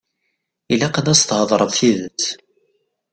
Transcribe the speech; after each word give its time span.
Ilaq 0.73 0.95
ad 0.99 1.07
as-theḍṛeḍ 1.13 1.71
tidet. 1.79 2.23